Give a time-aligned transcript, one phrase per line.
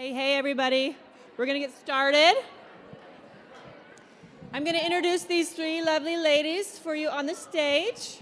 [0.00, 0.96] Hey, hey, everybody.
[1.36, 2.32] We're going to get started.
[4.50, 8.16] I'm going to introduce these three lovely ladies for you on the stage.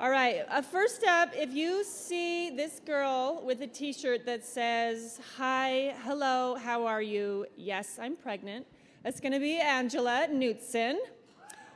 [0.00, 4.44] All right, uh, first up, if you see this girl with a t shirt that
[4.44, 7.46] says, Hi, hello, how are you?
[7.56, 8.66] Yes, I'm pregnant.
[9.04, 10.96] That's going to be Angela Knutson.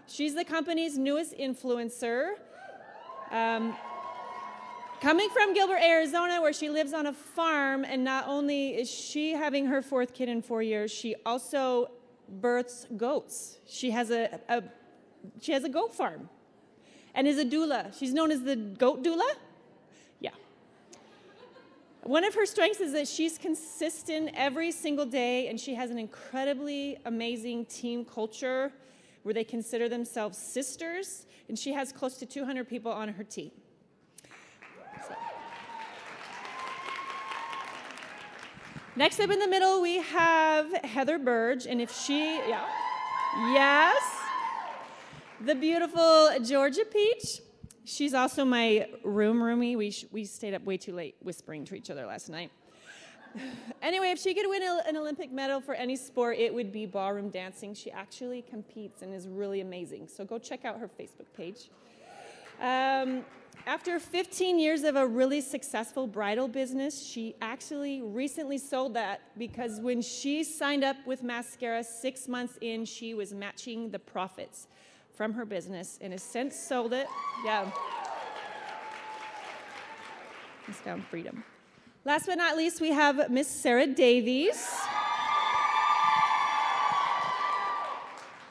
[0.09, 2.33] She's the company's newest influencer.
[3.31, 3.77] Um,
[5.01, 9.33] Coming from Gilbert, Arizona, where she lives on a farm, and not only is she
[9.33, 11.91] having her fourth kid in four years, she also
[12.29, 13.61] births goats.
[13.67, 14.63] She has a, a
[15.41, 16.29] she has a goat farm,
[17.15, 17.99] and is a doula.
[17.99, 19.27] She's known as the goat doula.
[20.21, 20.33] Yeah.
[22.03, 25.99] One of her strengths is that she's consistent every single day, and she has an
[25.99, 28.71] incredibly amazing team culture
[29.23, 33.51] where they consider themselves sisters, and she has close to 200 people on her team.
[38.97, 42.67] Next up in the middle, we have Heather Burge, and if she, yeah,
[43.53, 44.03] yes,
[45.45, 47.41] the beautiful Georgia Peach.
[47.85, 49.77] She's also my room roomie.
[49.77, 52.51] We, sh- we stayed up way too late whispering to each other last night.
[53.83, 56.85] anyway, if she could win a, an Olympic medal for any sport, it would be
[56.85, 57.75] ballroom dancing.
[57.75, 60.09] She actually competes and is really amazing.
[60.09, 61.71] So go check out her Facebook page.
[62.61, 63.25] Um,
[63.67, 69.81] after 15 years of a really successful bridal business, she actually recently sold that because
[69.81, 74.67] when she signed up with Maskcara six months in, she was matching the profits
[75.13, 77.07] from her business and has since sold it.
[77.45, 77.71] Yeah.
[80.67, 81.45] Miss found freedom.
[82.05, 84.69] Last but not least, we have Miss Sarah Davies.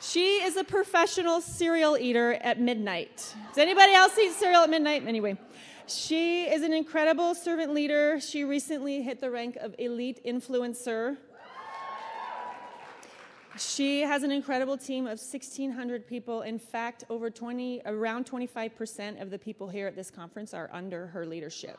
[0.10, 3.36] She is a professional cereal eater at midnight.
[3.50, 5.04] Does anybody else eat cereal at midnight?
[5.06, 5.38] Anyway,
[5.86, 8.20] she is an incredible servant leader.
[8.20, 11.18] She recently hit the rank of elite influencer.
[13.60, 16.42] She has an incredible team of 1,600 people.
[16.42, 21.06] In fact, over 20, around 25% of the people here at this conference are under
[21.08, 21.78] her leadership.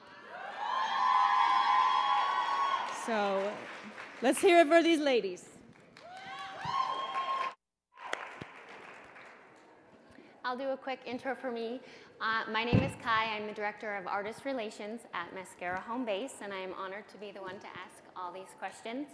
[3.07, 3.51] So
[4.23, 5.50] let's hear it for these ladies.
[10.51, 11.81] I'll do a quick intro for me.
[12.21, 13.37] Uh, my name is Kai.
[13.37, 17.19] I'm the Director of Artist Relations at Maskcara Home Base, and I am honored to
[17.19, 19.07] be the one to ask all these questions.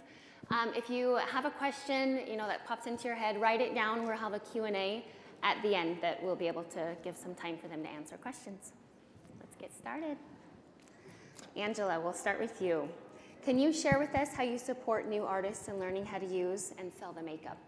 [0.49, 3.75] Um, if you have a question, you know, that pops into your head, write it
[3.75, 4.03] down.
[4.03, 5.05] We'll have a Q&A
[5.43, 8.17] at the end that we'll be able to give some time for them to answer
[8.17, 8.71] questions.
[9.39, 10.17] Let's get started.
[11.55, 12.89] Angela, we'll start with you.
[13.45, 16.73] Can you share with us how you support new artists in learning how to use
[16.79, 17.59] and sell the makeup?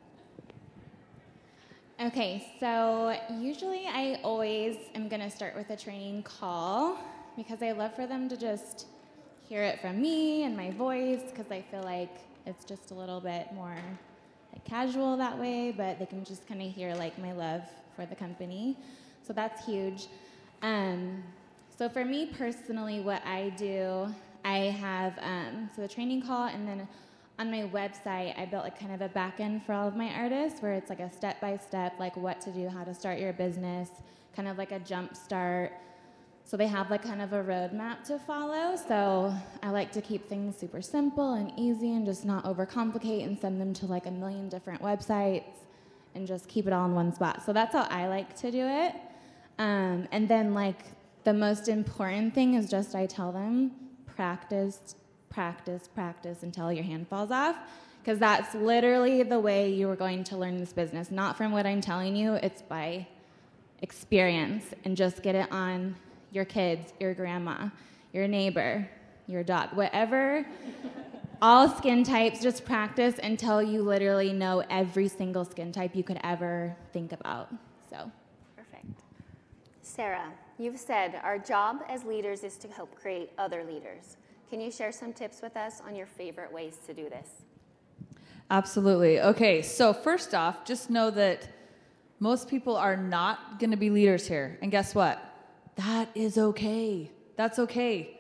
[2.02, 6.98] Okay, so usually I always am going to start with a training call
[7.36, 8.86] because I love for them to just
[9.50, 12.16] hear it from me and my voice because I feel like
[12.46, 13.76] it's just a little bit more
[14.54, 17.64] like, casual that way, but they can just kind of hear like my love
[17.98, 18.78] for the company.
[19.22, 20.08] So that's huge.
[20.62, 21.22] Um,
[21.78, 24.08] so for me personally, what I do,
[24.46, 26.88] I have um, so the training call and then
[27.40, 30.14] on my website, I built like kind of a back end for all of my
[30.14, 33.18] artists where it's like a step by step, like what to do, how to start
[33.18, 33.90] your business,
[34.36, 35.72] kind of like a jump start.
[36.44, 38.76] So they have like kind of a roadmap to follow.
[38.76, 39.34] So
[39.64, 43.62] I like to keep things super simple and easy and just not overcomplicate and send
[43.62, 45.54] them to like a million different websites
[46.16, 47.46] and just keep it all in one spot.
[47.46, 48.96] So that's how I like to do it.
[49.60, 50.82] Um, and then like
[51.24, 53.72] the most important thing is just I tell them
[54.08, 54.96] practice
[55.30, 57.56] practice, practice until your hand falls off.
[58.02, 61.12] Because that's literally the way you are going to learn this business.
[61.12, 63.08] Not from what I'm telling you, it's by
[63.82, 64.66] experience.
[64.86, 65.96] And just get it on
[66.32, 67.70] your kids, your grandma,
[68.14, 68.90] your neighbor,
[69.28, 70.46] your dog, whatever.
[71.42, 76.20] all skin types, just practice until you literally know every single skin type you could
[76.24, 77.50] ever think about.
[77.90, 78.12] So,
[78.58, 79.02] perfect.
[79.82, 84.18] Sarah, you've said our job as leaders is to help create other leaders.
[84.50, 87.44] Can you share some tips with us on your favorite ways to do this?
[88.50, 89.22] Absolutely.
[89.22, 91.48] Okay, so first off, just know that
[92.20, 94.58] most people are not going to be leaders here.
[94.64, 95.24] And guess what?
[95.76, 97.12] That is okay.
[97.36, 98.20] That's okay.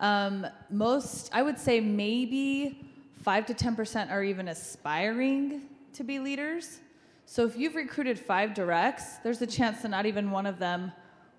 [0.00, 2.90] Um, most, I would say maybe
[3.20, 5.62] 5 to 10% are even aspiring
[5.92, 6.80] to be leaders.
[7.26, 10.92] So if you've recruited five directs, there's a chance that not even one of them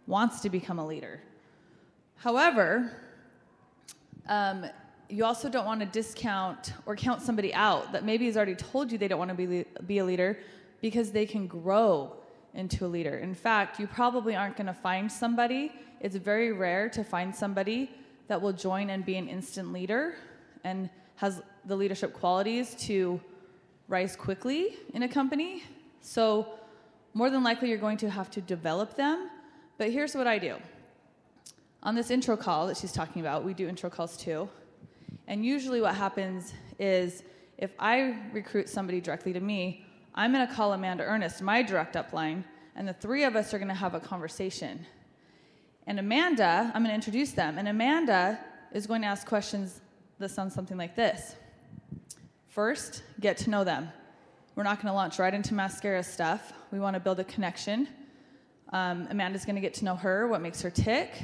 [0.06, 1.22] wants to become a leader.
[2.18, 2.92] However,
[4.28, 4.66] um,
[5.10, 8.92] you also don't want to discount or count somebody out that maybe has already told
[8.92, 10.38] you they don't want to be, be a leader
[10.82, 12.14] because they can grow
[12.54, 13.18] into a leader.
[13.18, 15.72] In fact, you probably aren't going to find somebody,
[16.02, 17.90] it's very rare to find somebody
[18.28, 20.16] that will join and be an instant leader
[20.64, 23.20] and has the leadership qualities to
[23.88, 25.64] rise quickly in a company.
[26.02, 26.48] So,
[27.14, 29.30] more than likely, you're going to have to develop them.
[29.78, 30.58] But here's what I do
[31.88, 34.50] on this intro call that she's talking about, we do intro calls too.
[35.26, 37.24] And usually, what happens is
[37.58, 41.96] if I recruit somebody directly to me, I'm going to call Amanda Ernest, my direct
[41.96, 42.44] upline,
[42.76, 44.86] and the three of us are going to have a conversation.
[45.88, 48.38] And Amanda, I'm going to introduce them, and Amanda
[48.74, 49.80] is going to ask questions
[50.20, 51.38] that sound something like this.
[52.50, 53.88] First, get to know them.
[54.56, 56.52] We're not going to launch right into Maskcara stuff.
[56.70, 57.88] We want to build a connection.
[58.74, 61.24] Um, Amanda's going to get to know her, what makes her tick,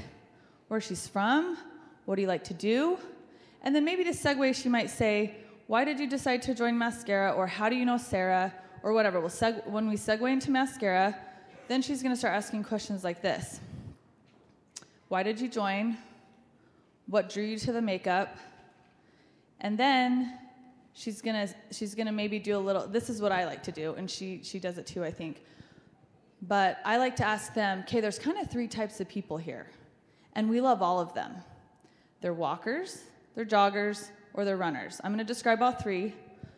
[0.67, 1.57] where she's from,
[2.05, 2.97] what do you like to do,
[3.63, 5.35] and then maybe to segue, she might say,
[5.67, 7.35] Why did you decide to join Maskcara?
[7.35, 8.53] Or how do you know Sarah?
[8.83, 9.21] Or whatever.
[9.21, 11.15] We'll seg- when we segue into Maskcara,
[11.69, 13.61] then she's to start asking questions like this
[15.07, 15.97] Why did you join?
[17.07, 18.37] What drew you to the makeup?
[19.61, 20.37] And then
[20.93, 23.93] she's gonna she's gonna maybe do a little this is what I like to do,
[23.93, 25.41] and she she does it too, I think.
[26.41, 29.67] But I like to ask them, okay, there's kind of three types of people here,
[30.35, 31.35] and we love all of them.
[32.21, 33.01] They're walkers,
[33.35, 34.99] they're joggers, or they're runners.
[35.03, 36.13] I'm going to describe all three.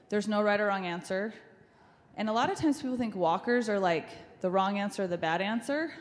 [0.09, 1.33] There's no right or wrong answer.
[2.17, 4.07] And a lot of times people think walkers are like
[4.41, 5.91] the wrong answer or the bad answer.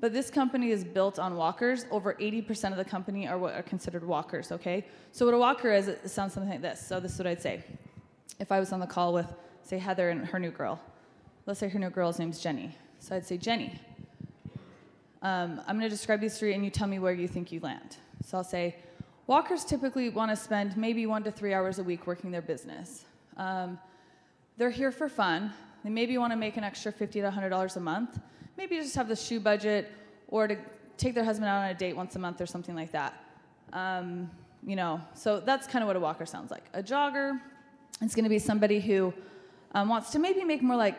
[0.00, 1.84] But this company is built on walkers.
[1.90, 4.86] Over 80% of the company are what are considered walkers, okay?
[5.10, 6.86] So what a walker is, it sounds something like this.
[6.86, 7.64] So this is what I'd say.
[8.38, 9.26] If I was on the call with,
[9.62, 10.80] say, Heather and her new girl.
[11.46, 12.76] Let's say her new girl's name's Jenny.
[13.00, 13.80] So I'd say, Jenny,
[15.22, 17.60] um, I'm going to describe these three and you tell me where you think you
[17.60, 17.96] land.
[18.24, 18.76] So I'll say,
[19.26, 23.04] Walkers typically want to spend maybe one to three hours a week working their business.
[23.36, 23.78] Um,
[24.56, 25.52] they're here for fun.
[25.84, 28.18] They maybe want to make an extra 50 to $100 a month.
[28.56, 29.92] Maybe just have the shoe budget
[30.28, 30.56] or to
[30.96, 33.22] take their husband out on a date once a month or something like that.
[33.74, 34.30] Um,
[34.66, 36.64] you know, so that's kind of what a walker sounds like.
[36.72, 37.38] A jogger
[38.02, 39.12] is going to be somebody who
[39.72, 40.98] um, wants to maybe make more like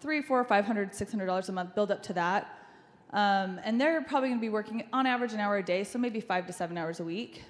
[0.00, 2.59] three, four, five hundred, six hundred dollars a month, build up to that.
[3.12, 5.98] Um, and they're probably going to be working on average an hour a day, so
[5.98, 7.42] maybe five to seven hours a week.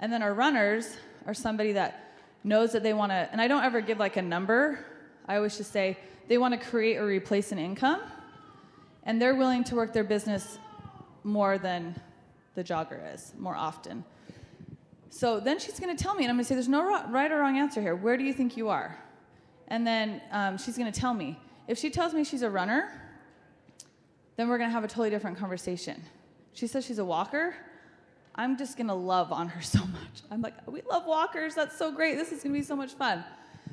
[0.00, 0.96] And then our runners
[1.26, 4.22] are somebody that knows that they want to, and I don't ever give like a
[4.22, 4.84] number.
[5.28, 5.98] I always just say
[6.28, 8.00] they want to create or replace an income,
[9.04, 10.58] and they're willing to work their business
[11.22, 11.98] more than
[12.54, 14.04] the jogger is, more often.
[15.10, 17.30] So then she's going to tell me, and I'm going to say, There's no right
[17.30, 17.94] or wrong answer here.
[17.94, 18.98] Where do you think you are?
[19.68, 21.38] And then um, she's going to tell me.
[21.68, 23.03] If she tells me she's a runner,
[24.36, 26.02] then we're going to have a totally different conversation.
[26.52, 27.54] She says she's a walker,
[28.36, 30.22] I'm just gonna love on her so much.
[30.30, 31.54] I'm like, we love walkers.
[31.54, 32.16] That's so great.
[32.16, 33.24] This is gonna be so much fun.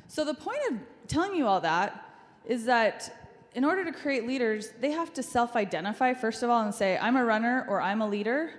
[0.08, 0.76] So, the point of
[1.08, 2.08] telling you all that
[2.44, 3.18] is that
[3.54, 6.98] in order to create leaders, they have to self identify, first of all, and say,
[6.98, 8.50] I'm a runner or I'm a leader.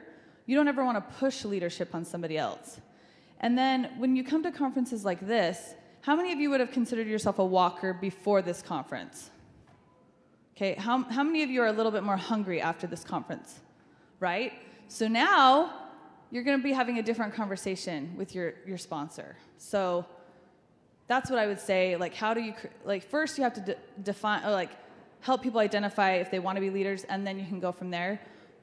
[0.45, 2.79] You don't ever wanna push leadership on somebody else.
[3.39, 6.71] And then when you come to conferences like this, how many of you would have
[6.71, 9.29] considered yourself a walker before this conference?
[10.63, 13.59] Okay, how, how many of you are a little bit more hungry after this conference?
[14.21, 14.53] Right?
[14.87, 15.73] So now
[16.31, 19.35] you're going to be having a different conversation with your, your sponsor.
[19.57, 20.05] So
[21.07, 21.97] that's what I would say.
[21.97, 22.53] Like, how do you,
[22.85, 24.69] like, first you have to de- define, or like,
[25.19, 27.91] help people identify if they want to be leaders, and then you can go from
[27.91, 28.21] there.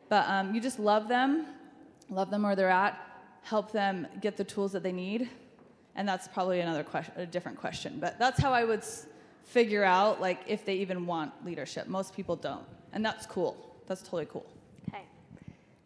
[0.09, 1.49] But um, you just love them,
[2.09, 2.99] love them where they're at,
[3.43, 5.29] help them get the tools that they need.
[5.97, 7.99] And that's probably another question, a different question.
[8.01, 9.05] But that's how I would s-
[9.45, 11.87] figure out, like, if they even want leadership.
[11.89, 12.65] Most people don't.
[12.93, 13.75] And that's cool.
[13.87, 14.47] That's totally cool.
[14.89, 15.03] Okay.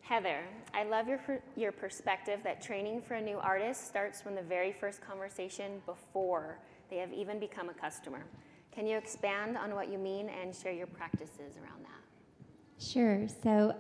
[0.03, 0.41] Heather,
[0.75, 1.21] I love your,
[1.57, 6.59] your perspective that training for a new artist starts from the very first conversation before
[6.91, 8.25] they have even become a customer.
[8.73, 12.85] Can you expand on what you mean and share your practices around that?
[12.85, 13.27] Sure.
[13.43, 13.75] So,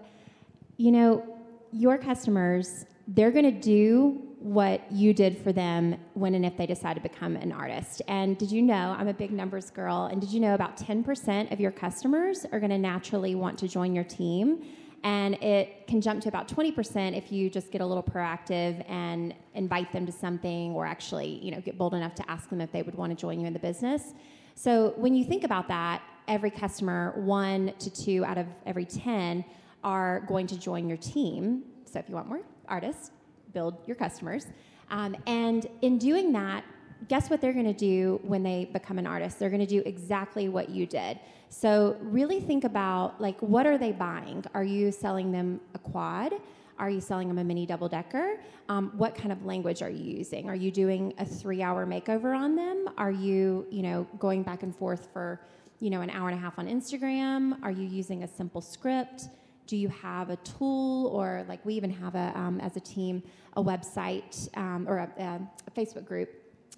[0.77, 1.39] you know,
[1.73, 6.67] your customers, they're going to do what you did for them when and if they
[6.67, 8.03] decide to become an artist.
[8.09, 11.51] And did you know, I'm a big numbers girl, and did you know about 10%
[11.51, 14.63] of your customers are to naturally want to join your team?
[15.03, 19.35] and it can jump to about 20% if you just get a little proactive and
[19.53, 22.73] invite them to something or actually you know get bold enough to ask them if
[22.73, 24.15] they would want to join you in the business
[24.55, 29.45] so when you think about that every customer one to two out of every 10
[29.85, 33.11] are going to join your team so if you want more artists
[33.55, 34.47] build your customers
[34.91, 36.65] um, and in doing that
[37.09, 39.83] guess what they're going to do when they become an artist they're going to do
[39.87, 41.19] exactly what you did
[41.55, 44.45] so really think about like what are they buying?
[44.55, 46.33] Are you selling them a quad?
[46.81, 48.41] Are you selling them a mini double decker?
[48.69, 50.51] Um, what kind of language are you using?
[50.51, 52.89] Are you doing a three hour makeover on them?
[52.99, 55.41] Are you, you know, going back and forth for,
[55.79, 57.57] you know, an hour and a half on Instagram?
[57.63, 59.29] Are you using a simple script?
[59.67, 63.23] Do you have a tool, or like we even have a um, as a team
[63.57, 66.29] a website um, or a, a Facebook group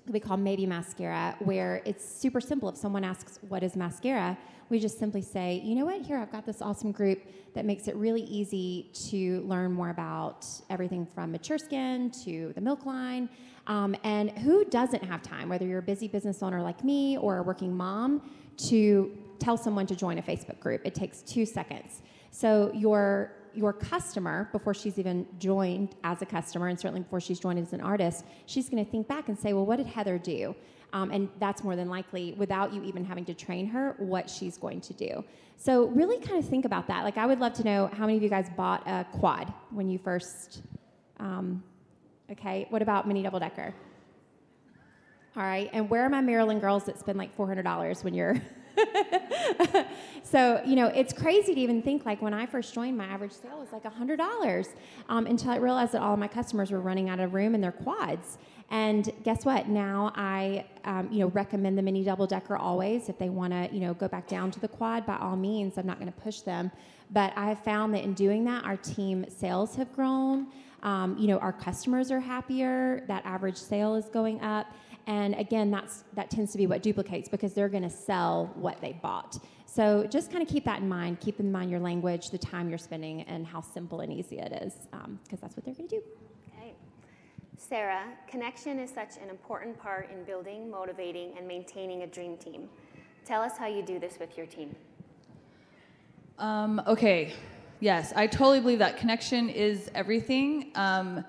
[0.08, 2.68] we call Maybe Maskcara, where it's super simple.
[2.68, 4.36] If someone asks, What is Maskcara?
[4.68, 6.02] we just simply say, You know what?
[6.02, 7.22] Here, I've got this awesome group
[7.54, 12.60] that makes it really easy to learn more about everything from mature skin to the
[12.60, 13.28] milk line.
[13.66, 17.38] Um, and who doesn't have time, whether you're a busy business owner like me or
[17.38, 18.30] a working mom,
[18.68, 20.82] to tell someone to join a Facebook group?
[20.84, 22.02] It takes two seconds.
[22.36, 27.40] So your your customer, before she's even joined as a customer, and certainly before she's
[27.40, 30.18] joined as an artist, she's going to think back and say, well, what did Heather
[30.18, 30.54] do?
[30.92, 34.58] Um, and that's more than likely, without you even having to train her, what she's
[34.58, 35.24] going to do.
[35.56, 37.04] So, really kind of think about that.
[37.04, 39.88] Like, I would love to know how many of you guys bought a quad when
[39.88, 40.60] you first.
[41.18, 41.62] Um,
[42.30, 43.74] okay, what about mini double decker?
[45.34, 48.36] All right, and where are my Maryland girls that spend like $400 when you're
[50.22, 53.32] so, you know, it's crazy to even think like when I first joined, my average
[53.32, 54.68] sale was like $100
[55.08, 57.60] um, until I realized that all of my customers were running out of room in
[57.60, 58.38] their quads.
[58.70, 59.68] And guess what?
[59.68, 63.08] Now I, um, you know, recommend the mini double decker always.
[63.08, 65.78] If they want to, you know, go back down to the quad, by all means,
[65.78, 66.72] I'm not going to push them.
[67.12, 70.48] But I have found that in doing that, our team sales have grown.
[70.82, 73.04] Um, you know, our customers are happier.
[73.06, 74.66] That average sale is going up.
[75.06, 78.80] And again, that's, that tends to be what duplicates because they're going to sell what
[78.80, 79.38] they bought.
[79.66, 81.20] So just kind of keep that in mind.
[81.20, 84.52] Keep in mind your language, the time you're spending, and how simple and easy it
[84.62, 86.02] is, because um, that's what they're going to do.
[86.56, 86.74] Okay.
[87.56, 92.68] Sarah, connection is such an important part in building, motivating, and maintaining a dream team.
[93.24, 94.74] Tell us how you do this with your team.
[96.38, 97.34] Um, okay.
[97.80, 100.72] Yes, I totally believe that connection is everything.
[100.74, 101.24] Um,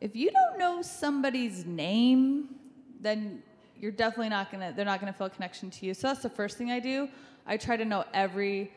[0.00, 2.54] if you don't know somebody's name,
[3.00, 3.42] then
[3.80, 5.94] you're definitely not gonna they're not gonna feel a connection to you.
[5.94, 7.08] So that's the first thing i do.
[7.46, 8.70] I try to know every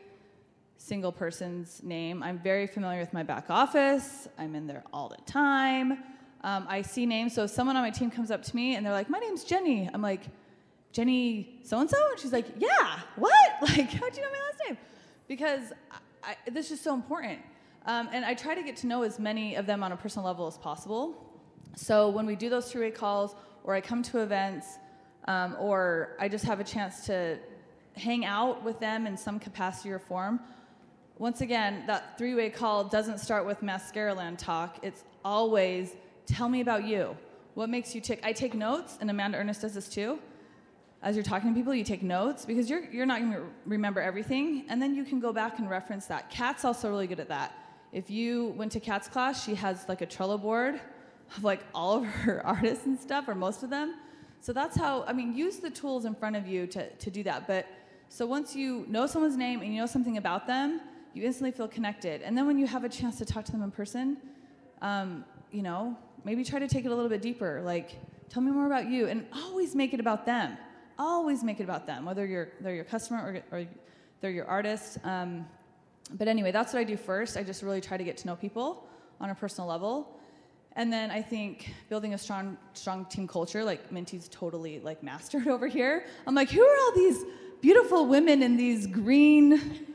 [0.78, 2.22] single person's name.
[2.22, 4.28] I'm very familiar with my back office.
[4.38, 5.98] I'm in there all the time.
[6.42, 7.34] Um, i see names.
[7.34, 9.44] So if someone on my team comes up to me and they're like my name's
[9.44, 10.22] jenny i'm like
[10.92, 13.32] jenny so and so and she's like yeah what?
[13.62, 14.78] Like how'd you know my last name?
[15.28, 15.72] Because
[16.22, 17.40] I, I, this is so important.
[17.86, 20.26] Um, and i try to get to know as many of them on a personal
[20.26, 21.20] level as possible.
[21.76, 24.78] So when we do those three-way calls or I come to events,
[25.26, 27.38] um, or I just have a chance to
[27.96, 30.40] hang out with them in some capacity or form.
[31.18, 34.78] Once again, that three way call doesn't start with Maskcara land talk.
[34.82, 35.94] It's always
[36.26, 37.16] tell me about you.
[37.54, 38.20] What makes you tick?
[38.22, 40.18] I take notes, and Amanda Ernest does this too.
[41.02, 44.00] As you're talking to people, you take notes because you're, you're not going to remember
[44.00, 46.30] everything, and then you can go back and reference that.
[46.30, 47.52] Kat's also really good at that.
[47.92, 50.80] If you went to Kat's class, she has like a Trello board
[51.36, 53.94] of like all of her artists and stuff, or most of them.
[54.40, 57.22] So that's how, I mean, use the tools in front of you to, to do
[57.22, 57.46] that.
[57.46, 57.66] But
[58.08, 60.80] so once you know someone's name and you know something about them,
[61.14, 62.20] you instantly feel connected.
[62.22, 64.18] And then when you have a chance to talk to them in person,
[64.82, 67.62] um, you know, maybe try to take it a little bit deeper.
[67.64, 67.96] Like,
[68.28, 70.58] tell me more about you, and always make it about them.
[70.98, 73.66] Always make it about them, whether you're they're your customer or, or
[74.20, 74.98] they're your artist.
[75.04, 75.46] Um,
[76.12, 77.36] but anyway, that's what I do first.
[77.36, 78.86] I just really try to get to know people
[79.20, 80.18] on a personal level.
[80.76, 85.46] And then I think building a strong, strong team culture, like Minty's totally like mastered
[85.54, 86.06] over here.
[86.26, 87.24] I'm like, who are all these
[87.60, 89.86] beautiful women in these green,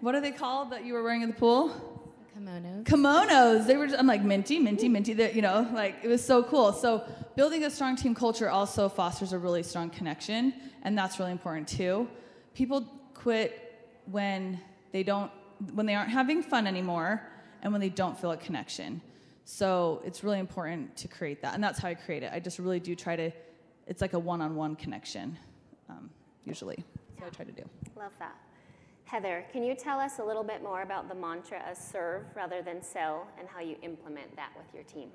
[0.00, 1.88] what are they called that you were wearing in the pool?
[2.38, 2.84] Kimonos.
[2.84, 3.66] Kimonos.
[3.66, 3.86] They were.
[3.86, 5.12] Just, I'm like Minty, Minty, Minty.
[5.12, 6.72] That you know, like it was so cool.
[6.72, 7.04] So
[7.34, 11.66] building a strong team culture also fosters a really strong connection, and that's really important
[11.66, 12.08] too.
[12.54, 14.60] People quit when
[14.92, 15.30] they don't,
[15.74, 17.22] when they aren't having fun anymore,
[17.62, 19.00] and when they don't feel a connection.
[19.50, 21.54] So it's really important to create that.
[21.54, 22.30] And that's how I create it.
[22.34, 23.30] I just really do try to,
[23.86, 25.38] it's like a one on one connection,
[25.88, 26.10] um,
[26.44, 26.84] usually.
[27.18, 27.62] So I try to do.
[27.96, 28.36] Love that.
[29.06, 32.60] Heather, can you tell us a little bit more about the mantra of serve rather
[32.60, 35.08] than sell and how you implement that with your team?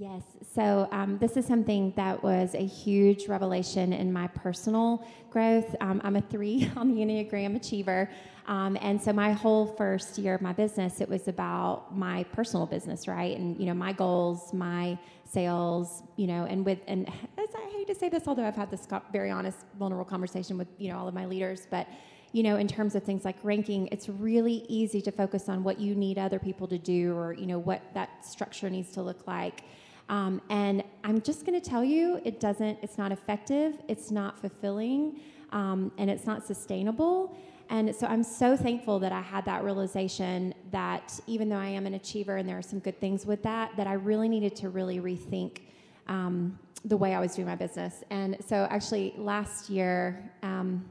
[0.00, 0.22] Yes,
[0.54, 5.74] so um, this is something that was a huge revelation in my personal growth.
[5.80, 8.08] Um, I'm a three on the Enneagram Achiever.
[8.46, 12.64] Um, and so my whole first year of my business, it was about my personal
[12.64, 13.36] business, right?
[13.36, 17.94] And, you know, my goals, my sales, you know, and with, and I hate to
[17.96, 21.14] say this, although I've had this very honest, vulnerable conversation with, you know, all of
[21.14, 21.88] my leaders, but
[22.32, 25.80] you know, in terms of things like ranking, it's really easy to focus on what
[25.80, 29.26] you need other people to do or, you know, what that structure needs to look
[29.26, 29.64] like.
[30.08, 34.38] Um, and I'm just going to tell you, it doesn't, it's not effective, it's not
[34.38, 35.20] fulfilling,
[35.52, 37.36] um, and it's not sustainable.
[37.70, 41.84] And so I'm so thankful that I had that realization that even though I am
[41.86, 44.70] an achiever and there are some good things with that, that I really needed to
[44.70, 45.60] really rethink
[46.06, 48.02] um, the way I was doing my business.
[48.08, 50.84] And so actually last year, um,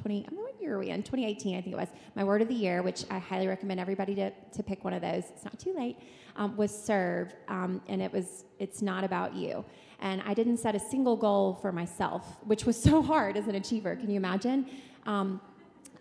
[0.00, 1.02] 20, I'm going what year are we in?
[1.02, 1.88] 2018, I think it was.
[2.14, 5.02] My word of the year, which I highly recommend everybody to, to pick one of
[5.02, 5.24] those.
[5.30, 5.96] It's not too late.
[6.36, 8.44] Um, was serve, um, and it was.
[8.58, 9.64] It's not about you.
[10.00, 13.54] And I didn't set a single goal for myself, which was so hard as an
[13.54, 13.96] achiever.
[13.96, 14.66] Can you imagine?
[15.06, 15.40] Um,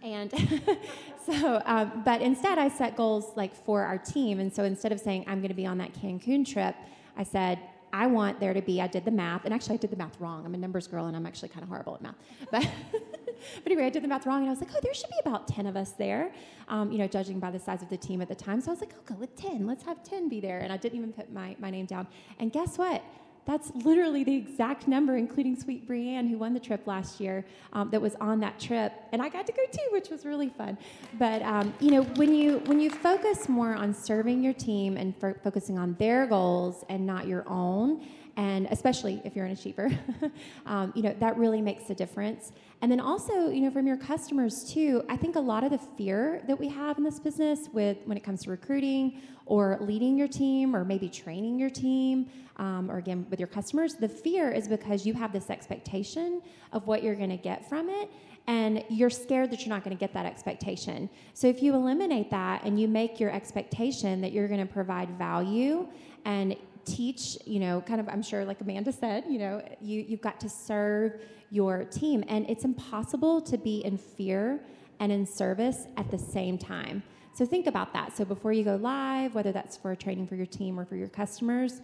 [0.04, 0.32] and
[1.26, 4.40] so, um, but instead, I set goals like for our team.
[4.40, 6.76] And so instead of saying I'm going to be on that Cancun trip,
[7.18, 7.60] I said
[7.92, 8.82] I want there to be.
[8.82, 10.46] I did the math, and actually, I did the math wrong.
[10.46, 12.16] I'm a numbers girl, and I'm actually kind of horrible at math.
[12.52, 12.68] But,
[13.64, 15.20] but anyway, I did the math wrong, and I was like, oh, there should be
[15.26, 16.32] about ten of us there.
[16.68, 18.62] Um, you know, judging by the size of the team at the time.
[18.62, 19.66] So I was like, oh, go with ten.
[19.66, 20.60] Let's have ten be there.
[20.60, 22.08] And I didn't even put my my name down.
[22.40, 23.04] And guess what?
[23.50, 27.44] That's literally the exact number, including Sweet Brienne, who won the trip last year,
[27.74, 30.50] um, that was on that trip, and I got to go too, which was really
[30.50, 30.78] fun.
[31.18, 35.16] But um, you know, when you when you focus more on serving your team and
[35.44, 38.06] focusing on their goals and not your own,
[38.38, 39.90] and especially if you're an achiever,
[40.68, 42.52] um, you know that really makes a difference.
[42.82, 45.78] And then also, you know, from your customers too, I think a lot of the
[45.78, 50.18] fear that we have in this business with when it comes to recruiting or leading
[50.18, 54.50] your team or maybe training your team um, or again with your customers, the fear
[54.52, 58.10] is because you have this expectation of what you're going to get from it
[58.48, 61.10] and you're scared that you're not going to get that expectation.
[61.34, 65.10] So if you eliminate that and you make your expectation that you're going to provide
[65.18, 65.88] value
[66.26, 66.56] and
[66.90, 70.40] teach, you know, kind of I'm sure like Amanda said, you know, you you've got
[70.42, 74.60] to serve your team and it's impossible to be in fear
[75.00, 77.02] and in service at the same time.
[77.34, 78.16] So think about that.
[78.18, 81.08] So before you go live, whether that's for training for your team or for your
[81.08, 81.82] customers,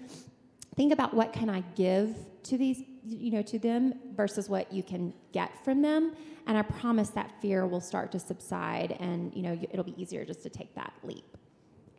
[0.75, 4.83] think about what can I give to these, you know, to them versus what you
[4.83, 6.13] can get from them.
[6.47, 10.25] And I promise that fear will start to subside and, you know, it'll be easier
[10.25, 11.37] just to take that leap.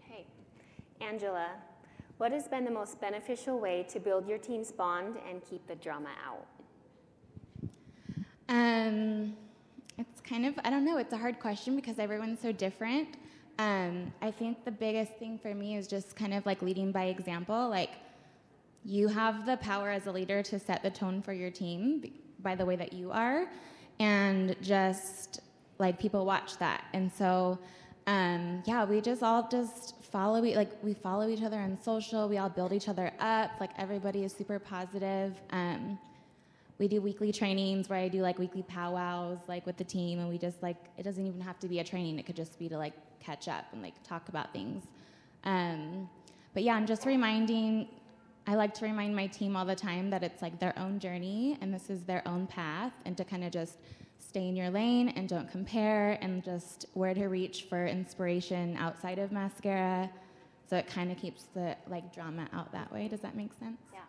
[0.05, 0.27] Okay.
[1.01, 1.49] Angela,
[2.19, 5.75] what has been the most beneficial way to build your team's bond and keep the
[5.77, 6.47] drama out?
[8.49, 9.37] Um,
[9.99, 13.17] it's kind of, I don't know, it's a hard question because everyone's so different.
[13.59, 17.05] Um, I think the biggest thing for me is just kind of like leading by
[17.07, 17.69] example.
[17.69, 17.91] Like,
[18.85, 22.05] you have the power as a leader to set the tone for your team
[22.41, 23.47] by the way that you are,
[23.99, 25.41] and just
[25.79, 26.85] like people watch that.
[26.93, 27.59] And so,
[28.07, 32.27] um, yeah, we just all just follow like we follow each other on social.
[32.27, 33.51] We all build each other up.
[33.61, 35.35] Like everybody is super positive.
[35.51, 35.99] Um,
[36.79, 40.29] we do weekly trainings where I do like weekly powwows like with the team, and
[40.31, 42.19] we just like it doesn't even have to be a training.
[42.19, 44.85] It could just be to like catch up and like talk about things.
[45.45, 46.09] Um,
[46.55, 47.87] but yeah, I'm just reminding.
[48.49, 51.59] I like to remind my team all the time that it's like their own journey
[51.61, 53.77] and this is their own path, and to kind of just
[54.29, 59.19] stay in your lane and don't compare, and just where to reach for inspiration outside
[59.19, 60.11] of Maskcara.
[60.69, 63.09] So it kind of keeps the like drama out that way.
[63.09, 63.81] Does that make sense?
[63.93, 64.01] Yeah.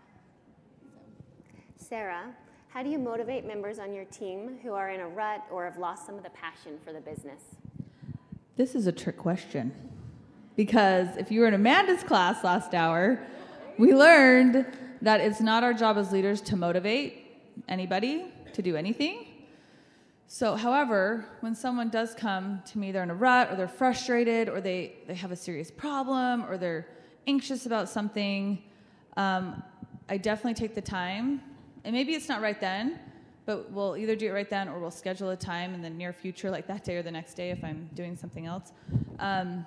[1.77, 2.33] Sarah,
[2.69, 5.77] how do you motivate members on your team who are in a rut or have
[5.77, 7.43] lost some of the passion for the business?
[8.55, 9.71] This is a trick question.
[10.55, 13.19] Because if you were in Amanda's class last hour,
[13.77, 14.65] we learned
[15.03, 19.26] that it's not our job as leaders to motivate anybody to do anything.
[20.29, 24.49] So, however, when someone does come to me, they're in a rut or they're frustrated
[24.49, 26.85] or they, they have a serious problem or they're
[27.27, 28.61] anxious about something,
[29.15, 29.63] um,
[30.09, 31.41] I definitely take the time.
[31.85, 32.99] And maybe it's not right then,
[33.45, 36.11] but we'll either do it right then or we'll schedule a time in the near
[36.11, 38.73] future, like that day or the next day if I'm doing something else.
[39.19, 39.65] Um,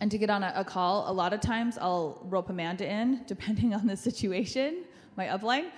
[0.00, 3.22] and to get on a, a, call, a lot of times I'll rope Amanda in,
[3.28, 4.84] depending on the situation,
[5.16, 5.70] my upline.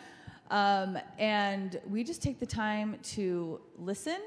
[0.50, 4.18] Um, and we just take the time to listen,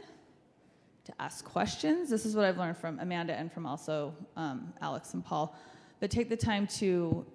[1.06, 2.10] to ask questions.
[2.10, 5.56] This is what I've learned from Amanda and from also um, Alex and Paul.
[6.00, 7.26] But take the time to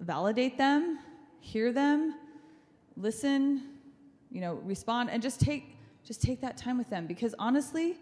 [0.00, 0.98] validate them,
[1.40, 2.14] hear them,
[2.96, 3.62] listen,
[4.30, 7.96] you know, respond and just take just take that time with them because honestly,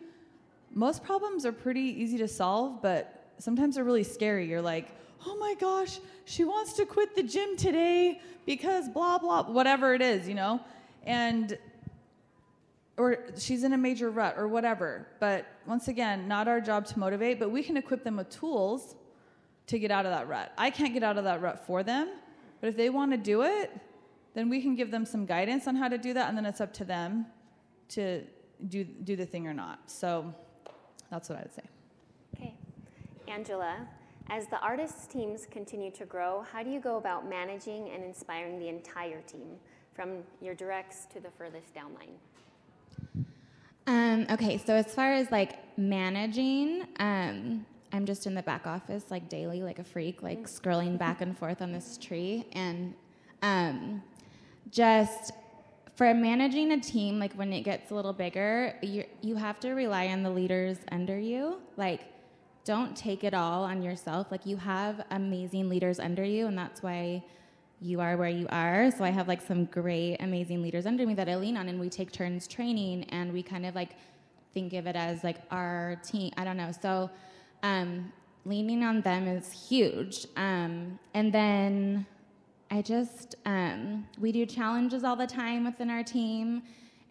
[0.73, 4.46] most problems are pretty easy to solve, but sometimes they're really scary.
[4.48, 4.88] You're like,
[5.26, 10.02] "Oh my gosh, she wants to quit the gym today because blah blah whatever it
[10.02, 10.61] is, you know?"
[11.05, 11.59] And
[12.96, 15.07] or she's in a major rut or whatever.
[15.18, 18.94] But once again, not our job to motivate, but we can equip them with tools
[19.66, 20.52] to get out of that rut.
[20.59, 22.09] I can't get out of that rut for them,
[22.61, 23.70] but if they want to do it,
[24.35, 26.61] then we can give them some guidance on how to do that, and then it's
[26.61, 27.26] up to them
[27.88, 28.22] to
[28.68, 29.90] do, do the thing or not.
[29.90, 30.35] So
[31.11, 31.62] that's what I would say.
[32.37, 32.55] Okay.
[33.33, 33.88] Angela,
[34.29, 38.59] as the artists' teams continue to grow, how do you go about managing and inspiring
[38.59, 39.57] the entire team,
[39.95, 42.14] from your directs to the furthest downline?
[43.87, 49.05] Um, okay, so as far as like managing, um, I'm just in the back office
[49.11, 50.61] like daily, like a freak, like mm.
[50.61, 52.95] scrolling back and forth on this tree, and
[53.40, 54.03] um,
[54.71, 55.33] just
[55.97, 59.73] for managing a team, like when it gets a little bigger, you you have to
[59.73, 61.61] rely on the leaders under you.
[61.77, 62.12] Like,
[62.64, 64.31] don't take it all on yourself.
[64.31, 67.22] Like you have amazing leaders under you, and that's why
[67.81, 68.90] you are where you are.
[68.90, 71.81] So I have like some great, amazing leaders under me that I lean on, and
[71.81, 73.96] we take turns training, and we kind of like
[74.55, 76.33] think of it as like our team.
[76.37, 76.72] I don't know.
[76.81, 77.11] So
[77.62, 78.12] um,
[78.44, 80.27] leaning on them is huge.
[80.37, 82.07] Um, and then
[82.70, 86.62] I just um, we do challenges all the time within our team.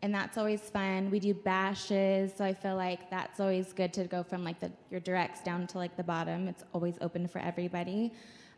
[0.03, 1.11] And that's always fun.
[1.11, 4.71] We do bashes, so I feel like that's always good to go from like the
[4.89, 6.47] your directs down to like the bottom.
[6.47, 8.11] It's always open for everybody.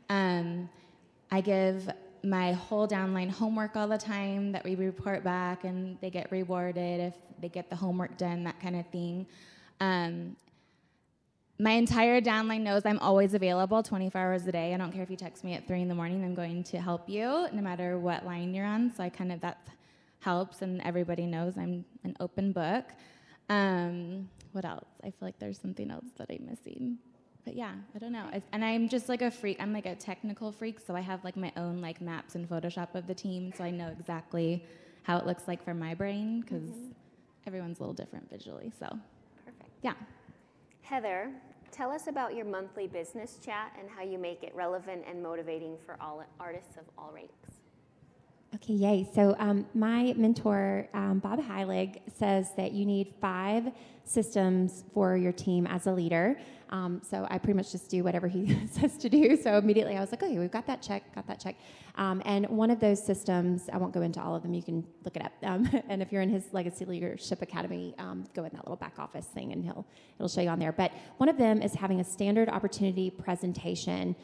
[0.09, 0.69] Um,
[1.31, 1.89] I give
[2.23, 7.01] my whole downline homework all the time that we report back and they get rewarded
[7.01, 9.27] if they get the homework done, that kind of thing.
[9.81, 10.37] Um,
[11.59, 14.73] my entire downline knows I'm always available 24 hours a day.
[14.73, 16.79] I don't care if you text me at 3 in the morning, I'm going to
[16.79, 18.91] help you no matter what line you're on.
[18.95, 19.67] So I kind of, that
[20.23, 22.85] helps, and everybody knows I'm an open book.
[23.49, 24.89] Um, what else?
[25.03, 26.97] I feel like there's something else that I'm missing
[27.45, 28.29] but yeah, I don't know.
[28.51, 29.57] and I'm just like a freak.
[29.59, 32.95] I'm like a technical freak, so I have like my own like maps and Photoshop
[32.95, 34.63] of the team, so I know exactly
[35.03, 36.91] how it looks like for my brain because mm-hmm.
[37.45, 38.71] everyone's a little different visually.
[38.79, 38.87] So
[39.45, 39.69] perfect.
[39.81, 39.93] Yeah.
[40.81, 41.31] Heather,
[41.71, 45.77] tell us about your monthly business chat and how you make it relevant and motivating
[45.85, 47.52] for all artists of all ranks.
[48.63, 49.09] Okay, yay.
[49.13, 53.69] So, um, my mentor, um, Bob Heilig, says that you need five
[54.05, 56.39] systems for your team as a leader.
[56.69, 59.35] Um, so I pretty much just do whatever he says to do.
[59.35, 61.57] So immediately I was like, okay, we've got that check, got that check.
[61.95, 64.85] Um, and one of those systems, I won't go into all of them, you can
[65.03, 65.33] look it up.
[65.43, 68.97] Um, and if you're in his Legacy Leadership Academy, um, go in that little back
[68.97, 69.85] office thing and he'll,
[70.17, 70.71] it'll show you on there.
[70.71, 74.15] But one of them is having a standard opportunity presentation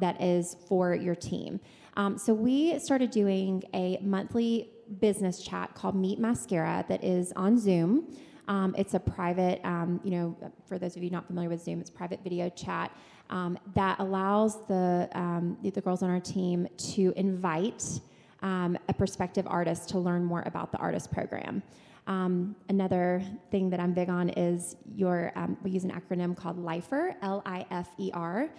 [0.00, 1.58] that is for your team.
[1.94, 7.58] Um, so we started doing a monthly business chat called Meet Maskcara that is on
[7.58, 8.16] Zoom.
[8.48, 11.80] Um, it's a private, um, you know, for those of you not familiar with Zoom,
[11.80, 12.96] it's private video chat
[13.30, 18.00] um, that allows the, um, the girls on our team to invite
[18.42, 21.62] um, a prospective artist to learn more about the artist program.
[22.08, 27.14] Um, another thing that I'm big on is your, we use an acronym called LIFER,
[27.22, 28.50] L I F E R.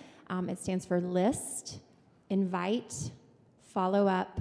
[0.47, 1.79] it stands for list,
[2.29, 3.11] invite,
[3.73, 4.39] follow up,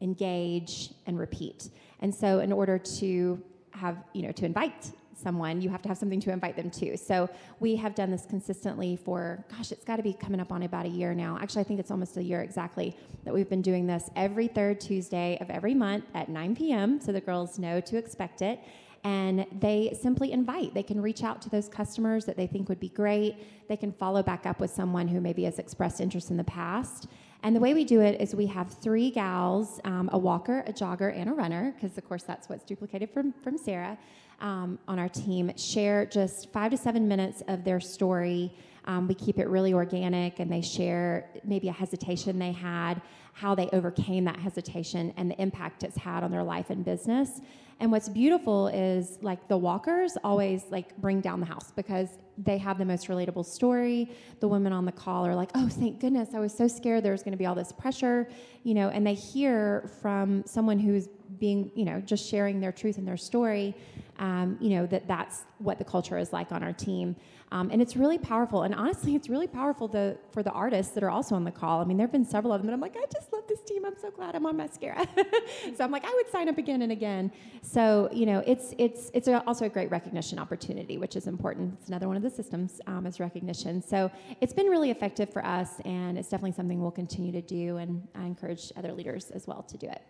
[0.00, 1.70] engage, and repeat.
[2.00, 5.96] And so, in order to have, you know, to invite someone, you have to have
[5.96, 6.96] something to invite them to.
[6.96, 10.62] So we have done this consistently for, gosh, it's got to be coming up on
[10.64, 11.38] about a year now.
[11.40, 14.80] Actually, I think it's almost a year exactly that we've been doing this every third
[14.80, 17.00] Tuesday of every month at 9 p.m.
[17.00, 18.60] so the girls know to expect it.
[19.04, 20.74] And they simply invite.
[20.74, 23.68] They can reach out to those customers that they think would be great.
[23.68, 27.08] They can follow back up with someone who maybe has expressed interest in the past.
[27.44, 30.72] And the way we do it is we have three gals um, a walker, a
[30.72, 33.98] jogger, and a runner, because of course that's what's duplicated from, from Sarah
[34.40, 38.52] um, on our team, share just five to seven minutes of their story.
[38.84, 43.00] Um, we keep it really organic, and they share maybe a hesitation they had,
[43.32, 47.40] how they overcame that hesitation, and the impact it's had on their life and business.
[47.80, 52.58] And what's beautiful is like the walkers always like bring down the house because they
[52.58, 54.10] have the most relatable story.
[54.40, 56.30] The women on the call are like, "Oh, thank goodness!
[56.34, 58.28] I was so scared there was going to be all this pressure,"
[58.64, 58.88] you know.
[58.88, 63.16] And they hear from someone who's being, you know, just sharing their truth and their
[63.16, 63.74] story,
[64.18, 67.16] um, you know, that that's what the culture is like on our team.
[67.52, 68.62] Um, and it's really powerful.
[68.62, 69.86] And honestly, it's really powerful
[70.32, 71.82] for the artists that are also on the call.
[71.82, 73.60] I mean, there have been several of them that I'm like, I just love this
[73.60, 73.84] team.
[73.84, 75.06] I'm so glad I'm on Maskcara.
[75.76, 77.30] so I'm like, I would sign up again and again.
[77.60, 81.76] So you know, it's it's it's also a great recognition opportunity, which is important.
[81.78, 83.82] It's another one of the systems um, is recognition.
[83.82, 84.10] So
[84.40, 87.76] it's been really effective for us, and it's definitely something we'll continue to do.
[87.76, 90.00] And I encourage other leaders as well to do it.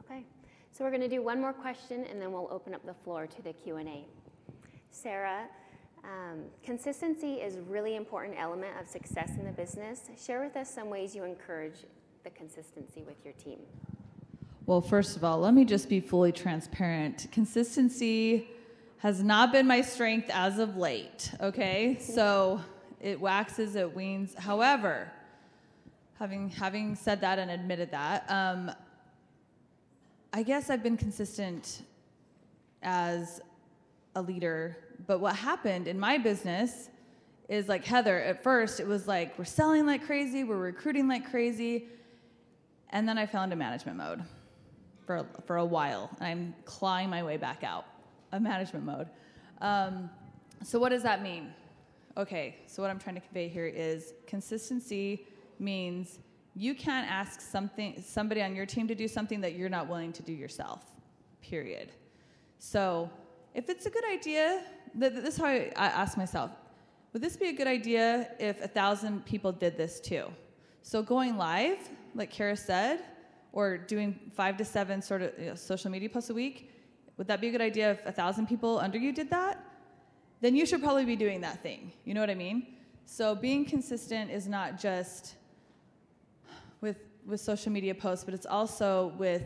[0.00, 0.24] Okay,
[0.72, 3.28] so we're going to do one more question, and then we'll open up the floor
[3.28, 4.04] to the Q and A.
[4.90, 5.46] Sarah.
[6.04, 10.10] Um, consistency is a really important element of success in the business.
[10.24, 11.84] Share with us some ways you encourage
[12.24, 13.58] the consistency with your team.
[14.66, 17.28] Well, first of all, let me just be fully transparent.
[17.32, 18.48] Consistency
[18.98, 21.98] has not been my strength as of late, okay?
[22.00, 22.60] So
[23.00, 24.34] it waxes, it weans.
[24.34, 25.10] However,
[26.18, 28.70] having, having said that and admitted that, um,
[30.32, 31.82] I guess I've been consistent
[32.82, 33.40] as
[34.14, 36.88] a leader but what happened in my business
[37.48, 41.30] is like Heather, at first it was like we're selling like crazy, we're recruiting like
[41.30, 41.88] crazy.
[42.90, 44.22] And then I fell into management mode
[45.06, 46.10] for, for a while.
[46.18, 47.86] And I'm clawing my way back out
[48.32, 49.08] of management mode.
[49.60, 50.10] Um,
[50.62, 51.52] so, what does that mean?
[52.16, 55.26] Okay, so what I'm trying to convey here is consistency
[55.58, 56.18] means
[56.54, 60.12] You can't ask something somebody on your team to do something that you're not willing
[60.12, 60.84] to do yourself.
[61.40, 61.90] Period.
[62.58, 63.10] So,
[63.54, 64.62] if it's a good idea,
[64.94, 66.50] this is how I ask myself:
[67.12, 70.26] Would this be a good idea if a thousand people did this too?
[70.82, 71.78] So going live,
[72.14, 73.04] like Cara said,
[73.52, 76.70] or doing five to seven sort of you know, social media posts a week,
[77.16, 79.64] would that be a good idea if a thousand people under you did that?
[80.40, 81.92] Then you should probably be doing that thing.
[82.04, 82.66] You know what I mean?
[83.06, 85.34] So being consistent is not just
[86.80, 89.44] with with social media posts, but it's also with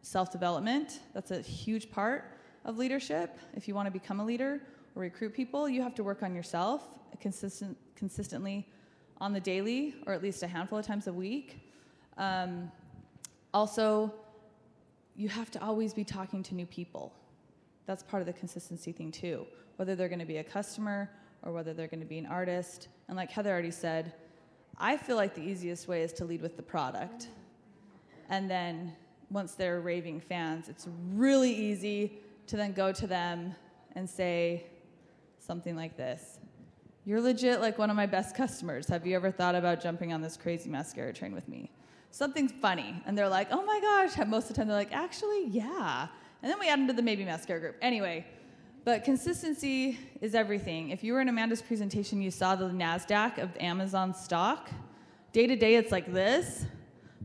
[0.00, 1.00] self-development.
[1.12, 2.33] That's a huge part
[2.64, 3.38] of leadership.
[3.54, 4.60] If you want to become a leader
[4.94, 6.88] or recruit people, you have to work on yourself
[7.20, 8.68] consistent consistently
[9.20, 11.70] on the daily, or at least a handful of times a week.
[12.18, 12.70] Um,
[13.52, 14.12] also,
[15.14, 17.14] you have to always be talking to new people.
[17.86, 19.46] That's part of the consistency thing, too.
[19.76, 21.08] Whether they're going to be a customer
[21.42, 22.88] or whether they're going to be an artist.
[23.06, 24.14] And like Heather already said,
[24.78, 27.28] I feel like the easiest way is to lead with the product.
[28.28, 28.94] And then
[29.30, 33.54] once they're raving fans, it's really easy to then go to them
[33.94, 34.66] and say
[35.38, 36.40] something like this
[37.06, 38.88] you're legit like one of my best customers.
[38.88, 41.70] Have you ever thought about jumping on this crazy Maskcara train with me?
[42.10, 43.02] Something's funny.
[43.04, 44.26] And they're like, oh my gosh.
[44.26, 46.06] Most of the time they're like, actually, yeah.
[46.42, 47.76] And then we add them to the maybe Maskcara group.
[47.82, 48.26] Anyway,
[48.84, 50.90] but consistency is everything.
[50.90, 54.70] If you were in Amanda's presentation, you saw the NASDAQ of Amazon stock.
[55.32, 56.64] Day to day, it's like this.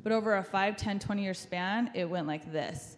[0.04, 2.98] But over a 5, 10, 20 year span, it went like this.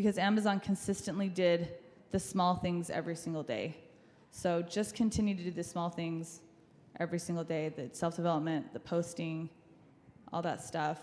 [0.00, 1.74] Because Amazon consistently did
[2.10, 3.76] the small things every single day.
[4.30, 6.40] So just continue to do the small things
[6.98, 9.50] every single day the self development, the posting,
[10.32, 11.00] all that stuff,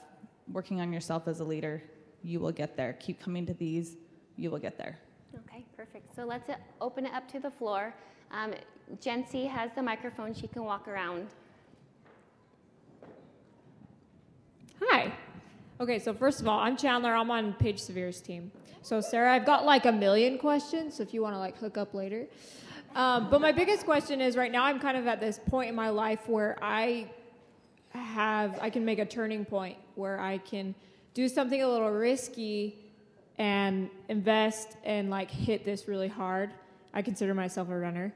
[0.51, 1.83] working on yourself as a leader.
[2.23, 2.93] You will get there.
[2.93, 3.97] Keep coming to these,
[4.35, 4.97] you will get there.
[5.45, 6.15] Okay, perfect.
[6.15, 7.93] So let's uh, open it up to the floor.
[8.31, 8.55] Um,
[8.99, 11.27] Jency has the microphone, she can walk around.
[14.81, 15.13] Hi.
[15.79, 17.13] Okay, so first of all, I'm Chandler.
[17.13, 18.51] I'm on Paige Severe's team.
[18.81, 20.95] So Sarah, I've got like a million questions.
[20.95, 22.27] So if you want to like hook up later,
[22.95, 25.75] um, but my biggest question is right now I'm kind of at this point in
[25.75, 27.09] my life where I
[27.91, 30.73] have I can make a turning point where I can
[31.13, 32.77] do something a little risky
[33.37, 36.51] and invest and like hit this really hard.
[36.93, 38.13] I consider myself a runner.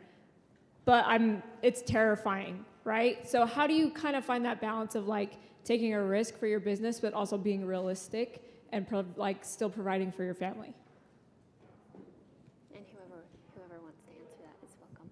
[0.86, 3.28] But I'm it's terrifying, right?
[3.28, 6.47] So how do you kind of find that balance of like taking a risk for
[6.47, 10.74] your business but also being realistic and pro- like still providing for your family?
[12.74, 13.24] And whoever
[13.56, 15.10] whoever wants to answer that is welcome.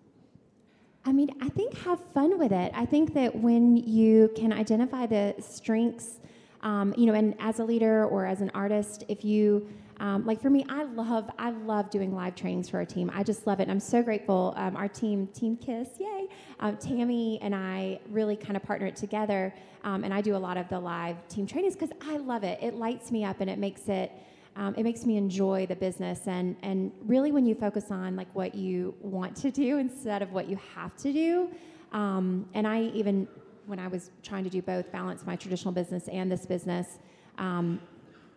[1.05, 2.71] I mean, I think have fun with it.
[2.75, 6.19] I think that when you can identify the strengths,
[6.61, 9.67] um, you know, and as a leader or as an artist, if you
[9.99, 13.11] um, like for me, I love I love doing live trainings for our team.
[13.13, 13.63] I just love it.
[13.63, 14.53] And I'm so grateful.
[14.55, 16.27] Um, our team, Team Kiss, yay!
[16.59, 20.37] Um, Tammy and I really kind of partner it together, um, and I do a
[20.37, 22.59] lot of the live team trainings because I love it.
[22.61, 24.11] It lights me up and it makes it
[24.55, 28.27] um, it makes me enjoy the business and and really when you focus on like
[28.33, 31.49] what you want to do instead of what you have to do
[31.91, 33.27] um, and i even
[33.67, 36.99] when i was trying to do both balance my traditional business and this business
[37.37, 37.79] um,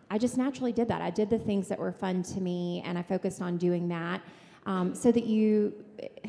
[0.09, 1.01] i just naturally did that.
[1.01, 4.21] I did the things that were fun to me and i focused on doing that
[4.65, 5.73] um, so that you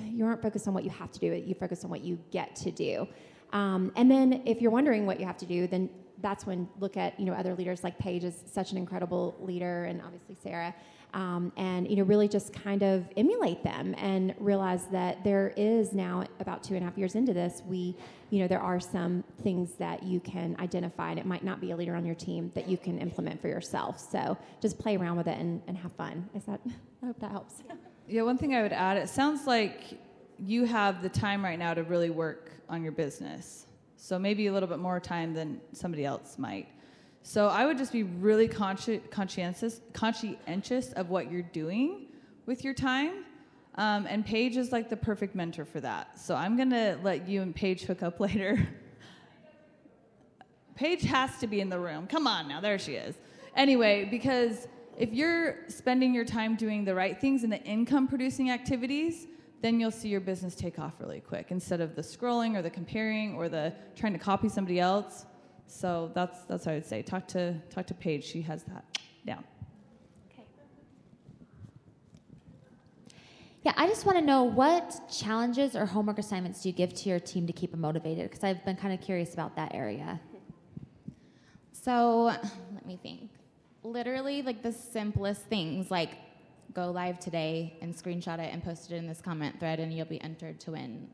[0.04, 2.54] you aren't focused on what you have to do you focus on what you get
[2.56, 3.06] to do.
[3.52, 5.88] Um, and then if you're wondering what you have to do then
[6.24, 7.84] that's when look at you know other leaders.
[7.84, 10.74] Like Paige is such an incredible leader, and obviously Sarah,
[11.14, 15.92] um, and you know really just kind of emulate them and realize that there is
[15.92, 17.96] now about two and a half years into this, we
[18.30, 21.70] you know there are some things that you can identify, and it might not be
[21.70, 23.98] a leader on your team that you can implement for yourself.
[23.98, 26.28] So just play around with it and, and have fun.
[26.34, 26.60] Is that?
[27.02, 27.62] I hope that helps.
[28.08, 29.98] Yeah, one thing I would add, it sounds like
[30.38, 33.66] you have the time right now to really work on your business.
[33.96, 36.68] So maybe a little bit more time than somebody else might.
[37.26, 42.08] So I would just be really consci- conscientious, conscientious of what you're doing
[42.44, 43.24] with your time.
[43.76, 46.20] Um, and Paige is like the perfect mentor for that.
[46.20, 48.68] So I'm gonna let you and Paige hook up later.
[50.76, 52.06] Paige has to be in the room.
[52.06, 53.14] Come on now, there she is.
[53.56, 58.50] Anyway, because if you're spending your time doing the right things in the income producing
[58.50, 59.28] activities,
[59.62, 62.68] then you'll see your business take off really quick instead of the scrolling or the
[62.68, 65.24] comparing or the trying to copy somebody else.
[65.66, 67.02] So that's that's what I would say.
[67.02, 68.24] Talk to talk to Paige.
[68.24, 68.84] She has that
[69.26, 69.44] down.
[70.32, 70.44] Okay.
[73.62, 77.08] Yeah, I just want to know what challenges or homework assignments do you give to
[77.08, 78.30] your team to keep them motivated?
[78.30, 80.20] Because I've been kind of curious about that area.
[81.72, 83.30] So let me think.
[83.82, 86.12] Literally, like the simplest things, like
[86.72, 90.06] go live today and screenshot it and post it in this comment thread, and you'll
[90.06, 91.08] be entered to win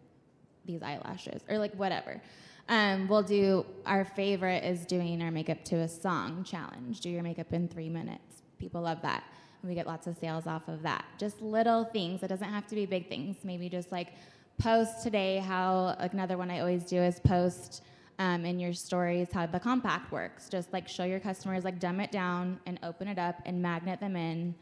[0.65, 2.21] these eyelashes or like whatever.
[2.69, 7.01] Um, we'll do our favorite is doing our makeup to a song challenge.
[7.01, 8.43] Do your makeup in three minutes.
[8.59, 9.25] People love that.
[9.63, 11.05] We get lots of sales off of that.
[11.19, 12.23] Just little things.
[12.23, 13.37] It doesn't have to be big things.
[13.45, 14.15] Maybe just like
[14.59, 17.83] post today how another one I always do is post
[18.19, 20.49] um, in your stories how the compact works.
[20.49, 23.99] Just like show your customers, like dumb it down and open it up and magnet
[24.01, 24.55] them in,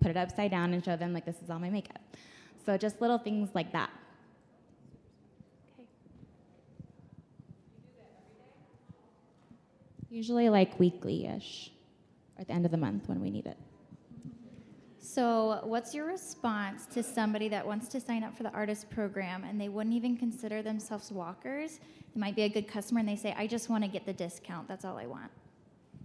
[0.00, 2.00] put it upside down and show them like this is all my makeup.
[2.64, 3.90] So just little things like that.
[10.10, 11.70] Usually like weekly ish,
[12.36, 13.56] or at the end of the month when we need it.
[15.00, 19.44] So, what's your response to somebody that wants to sign up for the artist program
[19.44, 21.80] and they wouldn't even consider themselves walkers?
[22.14, 24.12] They might be a good customer and they say, I just want to get the
[24.12, 24.68] discount.
[24.68, 25.30] That's all I want.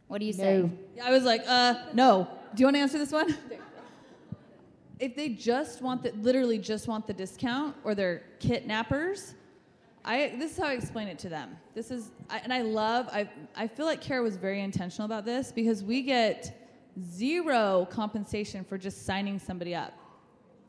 [0.07, 0.69] What do you say?
[1.03, 2.27] I was like, uh, no.
[2.53, 3.35] Do you want to answer this one?
[4.99, 9.33] if they just want the, literally just want the discount or they're kidnappers,
[10.03, 11.57] I, this is how I explain it to them.
[11.75, 15.25] This is, I, and I love, I, I feel like Cara was very intentional about
[15.25, 16.57] this because we get
[17.11, 19.93] zero compensation for just signing somebody up.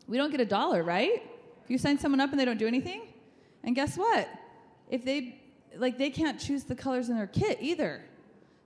[0.06, 1.22] We don't get a dollar, right?
[1.64, 3.02] If you sign someone up and they don't do anything,
[3.64, 4.28] and guess what?
[4.90, 5.40] If they,
[5.76, 8.02] like, they can't choose the colors in their kit either.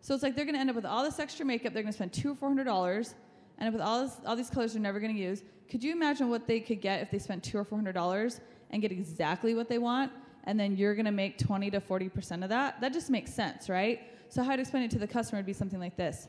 [0.00, 1.72] So it's like they're going to end up with all this extra makeup.
[1.74, 3.14] They're going to spend two or four hundred dollars,
[3.58, 5.42] and with all this, all these colors they're never going to use.
[5.70, 8.40] Could you imagine what they could get if they spent two or four hundred dollars
[8.70, 10.12] and get exactly what they want?
[10.46, 13.68] And then you're going to make 20 to 40% of that, that just makes sense,
[13.68, 14.00] right?
[14.28, 16.28] So, how I'd explain it to the customer would be something like this.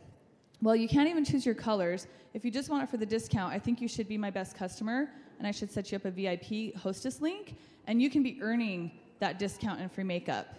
[0.61, 2.07] Well, you can't even choose your colors.
[2.33, 4.55] If you just want it for the discount, I think you should be my best
[4.55, 8.39] customer, and I should set you up a VIP hostess link, and you can be
[8.41, 10.55] earning that discount and free makeup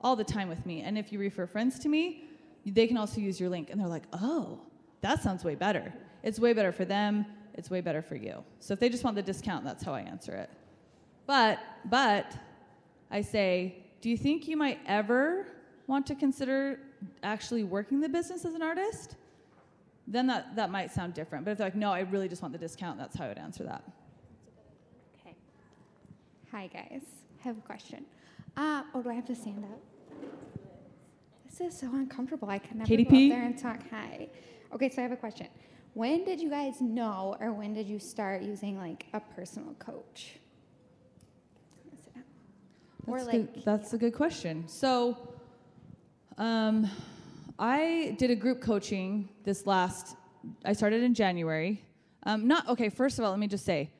[0.00, 0.82] all the time with me.
[0.82, 2.24] And if you refer friends to me,
[2.64, 3.70] they can also use your link.
[3.70, 4.60] And they're like, oh,
[5.00, 5.92] that sounds way better.
[6.22, 8.44] It's way better for them, it's way better for you.
[8.60, 10.50] So if they just want the discount, that's how I answer it.
[11.26, 12.36] But, but,
[13.10, 15.46] I say, Do you think you might ever
[15.86, 16.80] want to consider
[17.22, 19.16] actually working the business as an artist?
[20.08, 21.44] Then that, that might sound different.
[21.44, 23.38] But if they're like, No, I really just want the discount, that's how I would
[23.38, 23.84] answer that.
[25.20, 25.34] Okay.
[26.52, 27.02] Hi, guys.
[27.40, 28.04] I have a question.
[28.56, 29.80] Uh, oh, do I have to stand up?
[31.58, 32.48] This is so uncomfortable.
[32.50, 33.80] I can never go up there and talk.
[33.90, 34.28] Hi.
[34.72, 35.46] Okay, so I have a question.
[35.94, 40.38] When did you guys know, or when did you start using like a personal coach?
[43.06, 43.64] Or That's, like good.
[43.64, 44.66] that's a good question.
[44.66, 45.16] So,
[46.38, 46.90] um,
[47.58, 50.16] I did a group coaching this last.
[50.64, 51.82] I started in January.
[52.24, 52.88] Um, not okay.
[52.88, 53.90] First of all, let me just say,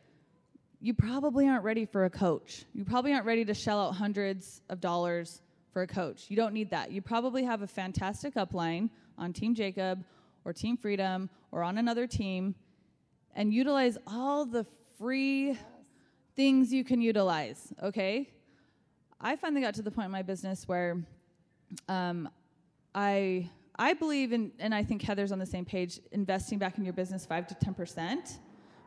[0.81, 2.65] you probably aren't ready for a coach.
[2.75, 5.41] You probably aren't ready to shell out hundreds of dollars
[5.73, 6.27] for a coach.
[6.29, 6.91] You don't need that.
[6.91, 10.05] You probably have a fantastic upline on Team Jacob
[10.45, 12.55] or Team Freedom or on another team,
[13.35, 14.67] and utilize all the
[14.99, 15.57] free
[16.35, 17.73] things you can utilize.
[17.83, 18.29] Okay
[19.21, 20.99] I finally got to the point in my business where
[21.89, 22.29] um,
[22.95, 26.85] I I believe in, and I think Heather's on the same page, investing back in
[26.85, 28.39] your business five to ten percent,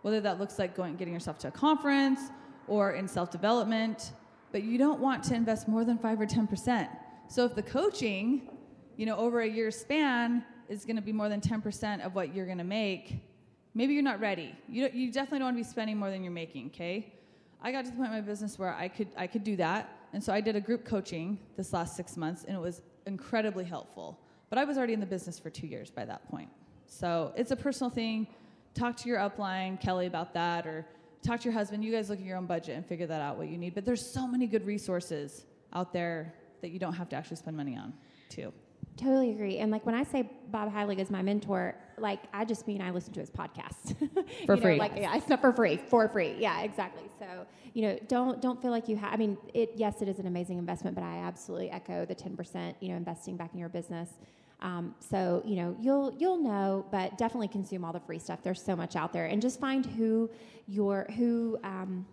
[0.02, 2.20] whether that looks like going getting yourself to a conference
[2.68, 4.12] or in self development.
[4.52, 6.90] But you don't want to invest more than five or ten percent.
[7.28, 8.50] So if the coaching,
[8.98, 12.14] you know, over a year span is going to be more than ten percent of
[12.14, 13.16] what you're going to make,
[13.74, 14.56] maybe you're not ready.
[14.68, 16.68] You you definitely don't want to be spending more than you're making.
[16.68, 17.14] Okay.
[17.62, 19.99] I got to the point in my business where I could I could do that
[20.14, 23.66] and so I did a group coaching this last six months, and it was incredibly
[23.66, 24.20] helpful.
[24.50, 26.50] But I was already in the business for two years by that point.
[26.88, 28.28] So it's a personal thing.
[28.74, 30.86] Talk to your upline, Kelly, about that, or
[31.22, 31.84] talk to your husband.
[31.84, 33.76] You guys look at your own budget and figure that out what you need.
[33.76, 37.56] But there's so many good resources out there that you don't have to actually spend
[37.58, 37.94] money on,
[38.30, 38.52] too.
[39.00, 39.60] Totally agree.
[39.60, 42.92] And like when I say Bob Heilig is my mentor, like I just mean I
[42.92, 43.96] listen to his podcast
[44.46, 44.76] for you free.
[44.76, 46.36] Know, like yeah, it's not for free, for free.
[46.38, 47.04] Yeah, exactly.
[47.18, 49.14] So you know, don't don't feel like you have.
[49.14, 52.36] I mean, it yes, it is an amazing investment, but I absolutely echo the ten
[52.36, 52.76] percent.
[52.82, 54.10] You know, investing back in your business.
[54.60, 58.44] Um, so you know, you'll you'll know, but definitely consume all the free stuff.
[58.44, 60.30] There's so much out there, and just find who
[60.68, 61.58] your who.
[61.64, 62.06] Um,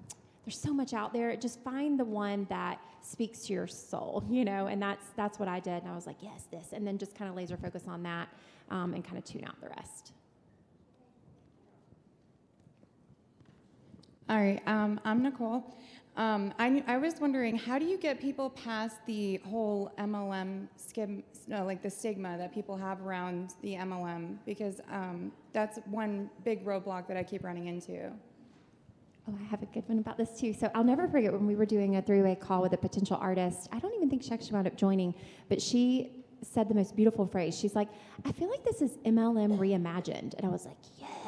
[0.47, 1.37] there's so much out there.
[1.37, 5.49] Just find the one that speaks to your soul, you know, and that's that's what
[5.49, 5.83] I did.
[5.83, 8.29] And I was like, yes, this, and then just kind of laser focus on that
[8.71, 10.13] um, and kind of tune out the rest.
[14.29, 15.77] All right, um, I'm Nicole.
[16.17, 21.23] Um, I, I was wondering, how do you get people past the whole MLM skim,
[21.47, 24.39] no, like the stigma that people have around the MLM?
[24.47, 28.11] Because um, that's one big roadblock that I keep running into.
[29.29, 30.53] Oh, I have a good one about this too.
[30.53, 33.69] So I'll never forget when we were doing a three-way call with a potential artist.
[33.73, 35.15] I don't even think she actually wound up joining,
[35.49, 37.59] but she said the most beautiful phrase.
[37.59, 37.89] She's like,
[38.25, 41.27] "I feel like this is MLM reimagined," and I was like, "Yes."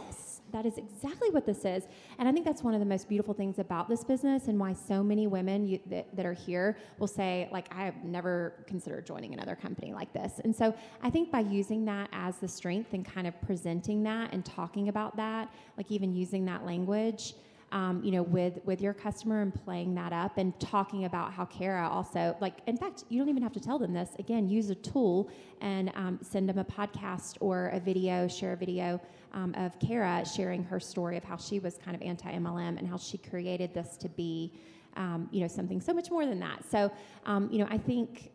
[0.52, 1.84] that is exactly what this is.
[2.18, 4.72] And I think that's one of the most beautiful things about this business and why
[4.72, 9.06] so many women you, that, that are here will say, like, I have never considered
[9.06, 10.40] joining another company like this.
[10.44, 14.32] And so I think by using that as the strength and kind of presenting that
[14.32, 17.34] and talking about that, like even using that language,
[17.72, 21.44] um, you know, with with your customer and playing that up and talking about how
[21.44, 22.58] Cara also like.
[22.66, 24.10] In fact, you don't even have to tell them this.
[24.18, 28.56] Again, use a tool and um, send them a podcast or a video, share a
[28.56, 29.00] video
[29.32, 32.88] um, of Cara sharing her story of how she was kind of anti MLM and
[32.88, 34.52] how she created this to be,
[34.96, 36.64] um, you know, something so much more than that.
[36.70, 36.90] So,
[37.26, 38.30] um, you know, I think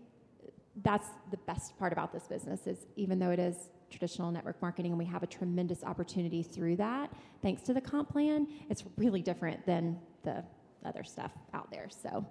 [0.82, 4.92] that's the best part about this business is even though it is traditional network marketing
[4.92, 7.14] and we have a tremendous opportunity through that
[7.44, 10.44] thanks to the comp plan it's really different than the
[10.86, 11.88] other stuff out there.
[11.90, 12.26] So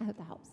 [0.00, 0.48] i hope that helps.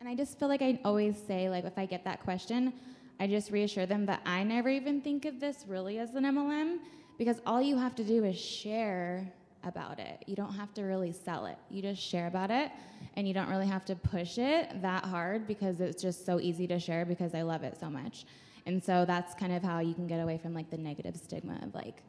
[0.00, 2.72] And I just feel like I always say, like, if I get that question,
[3.18, 6.78] I just reassure them that I never even think of this really as an MLM
[7.18, 9.32] because all you have to do is share
[9.64, 10.22] about it.
[10.26, 11.56] You don't have to really sell it.
[11.70, 12.70] You just share about it
[13.16, 16.66] and you don't really have to push it that hard because it's just so easy
[16.68, 18.24] to share because I love it so much.
[18.66, 21.58] And so that's kind of how you can get away from like the negative stigma
[21.62, 22.02] of like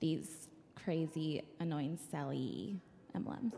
[0.00, 0.48] these
[0.84, 2.78] crazy, annoying, selly
[3.16, 3.54] MLMs.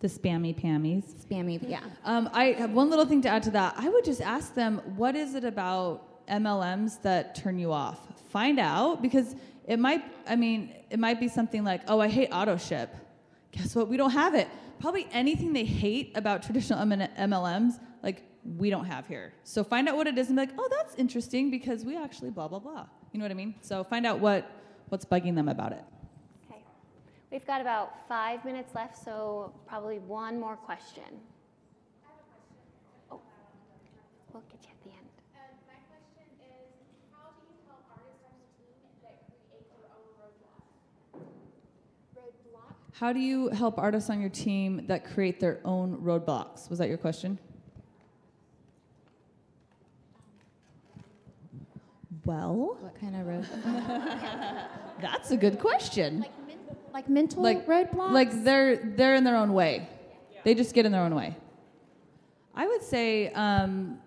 [0.00, 1.04] The spammy pammies.
[1.24, 1.80] Spammy, yeah.
[2.04, 3.74] Um, I have one little thing to add to that.
[3.78, 8.00] I would just ask them, what is it about MLMs that turn you off?
[8.28, 9.36] Find out because
[9.66, 10.04] it might.
[10.26, 12.94] I mean, it might be something like, oh, I hate auto ship.
[13.52, 13.88] Guess what?
[13.88, 14.48] We don't have it.
[14.80, 18.22] Probably anything they hate about traditional MLMs, like
[18.58, 19.32] we don't have here.
[19.44, 22.30] So find out what it is and be like, oh, that's interesting because we actually
[22.30, 22.86] blah blah blah.
[23.12, 23.54] You know what I mean?
[23.60, 24.50] So find out what
[24.88, 25.84] what's bugging them about it.
[26.50, 26.62] Okay.
[27.30, 31.04] We've got about five minutes left, so probably one more question.
[33.10, 33.20] Oh,
[34.32, 35.08] we'll get you at the end.
[43.00, 46.70] How do you help artists on your team that create their own roadblocks?
[46.70, 47.40] Was that your question?
[52.24, 53.46] Well, What kind of road?
[55.02, 56.24] that's a good question.
[56.92, 59.88] like mental like roadblocks Like they're they're in their own way.
[60.44, 61.36] They just get in their own way.
[62.54, 63.98] I would say um,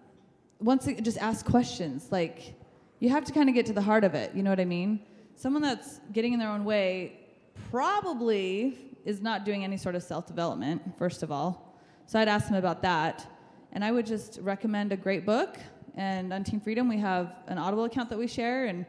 [0.61, 2.07] once it, just ask questions.
[2.09, 2.53] Like
[2.99, 4.33] you have to kind of get to the heart of it.
[4.33, 5.01] You know what I mean?
[5.35, 7.26] Someone that's getting in their own way
[7.69, 10.81] probably is not doing any sort of self development.
[10.97, 13.25] First of all, so I'd ask them about that,
[13.71, 15.57] and I would just recommend a great book.
[15.95, 18.85] And on Team Freedom, we have an Audible account that we share, and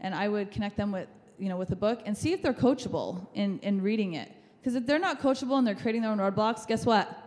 [0.00, 1.08] and I would connect them with
[1.38, 4.32] you know with a book and see if they're coachable in in reading it.
[4.60, 7.22] Because if they're not coachable and they're creating their own roadblocks, guess what?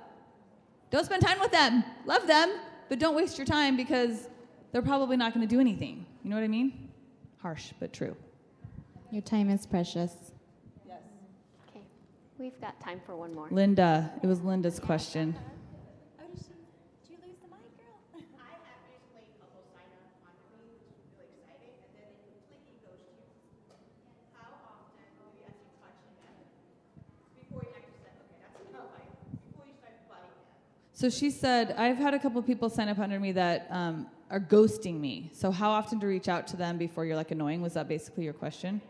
[0.92, 1.84] Don't spend time with them.
[2.06, 2.60] Love them,
[2.90, 4.28] but don't waste your time because
[4.72, 6.06] they're probably not going to do anything.
[6.24, 6.90] You know what I mean?
[7.42, 8.16] Harsh, but true.
[9.12, 10.29] Your time is precious.
[12.40, 12.50] Okay.
[12.50, 13.48] We've got time for one more.
[13.52, 15.36] Linda, it was Linda's question.
[30.92, 34.42] So she said, I've had a couple people sign up under me that um, are
[34.42, 35.32] ghosting me.
[35.32, 37.62] So how often to reach out to them before you're like annoying?
[37.62, 38.82] Was that basically your question?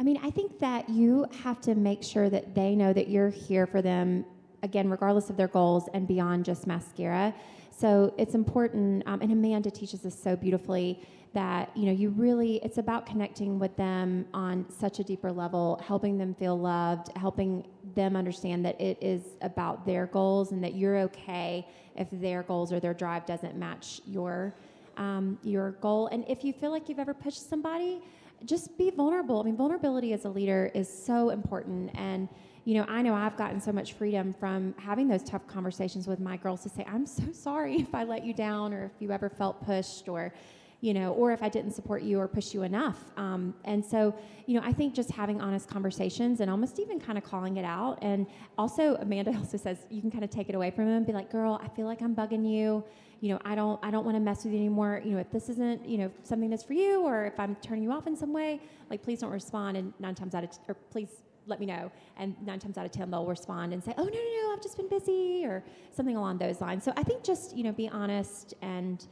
[0.00, 3.28] I mean, I think that you have to make sure that they know that you're
[3.28, 4.24] here for them,
[4.62, 7.34] again, regardless of their goals and beyond just Maskcara.
[7.70, 12.56] So it's important, um, and Amanda teaches us so beautifully that you know you really
[12.64, 17.64] it's about connecting with them on such a deeper level helping them feel loved helping
[17.94, 22.72] them understand that it is about their goals and that you're okay if their goals
[22.72, 24.52] or their drive doesn't match your
[24.96, 28.02] um, your goal and if you feel like you've ever pushed somebody
[28.44, 32.28] just be vulnerable i mean vulnerability as a leader is so important and
[32.64, 36.20] you know, I know I've gotten so much freedom from having those tough conversations with
[36.20, 39.10] my girls to say, I'm so sorry if I let you down or if you
[39.10, 40.32] ever felt pushed or,
[40.80, 42.98] you know, or if I didn't support you or push you enough.
[43.16, 44.14] Um, and so,
[44.46, 47.64] you know, I think just having honest conversations and almost even kind of calling it
[47.64, 47.98] out.
[48.02, 48.26] And
[48.58, 51.12] also, Amanda also says you can kind of take it away from them and be
[51.12, 52.84] like, girl, I feel like I'm bugging you.
[53.20, 55.02] You know, I don't, I don't want to mess with you anymore.
[55.04, 57.82] You know, if this isn't, you know, something that's for you, or if I'm turning
[57.84, 59.76] you off in some way, like please don't respond.
[59.76, 61.08] And nine times out of, t- or please
[61.46, 61.90] let me know.
[62.16, 64.62] And nine times out of ten, they'll respond and say, "Oh no, no, no, I've
[64.62, 65.62] just been busy," or
[65.92, 66.84] something along those lines.
[66.84, 69.06] So I think just you know, be honest and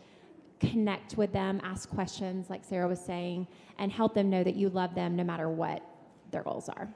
[0.61, 3.47] connect with them, ask questions, like Sarah was saying,
[3.79, 5.83] and help them know that you love them no matter what
[6.31, 6.89] their goals are.